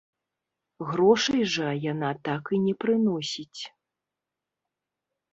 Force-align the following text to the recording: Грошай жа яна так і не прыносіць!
Грошай 0.91 1.43
жа 1.55 1.67
яна 1.91 2.09
так 2.29 2.43
і 2.57 2.59
не 2.63 2.73
прыносіць! 2.85 3.61